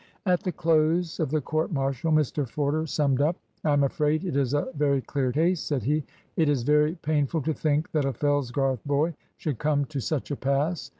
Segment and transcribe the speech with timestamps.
[0.25, 3.35] At the close of the court martial Mr Forder summed up.
[3.63, 6.03] "I am afraid it is a very clear case," said he.
[6.35, 10.35] "It is very painful to think that a Fellsgarth boy should come to such a
[10.35, 10.89] pass.